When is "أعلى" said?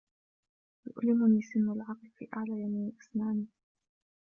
2.35-2.51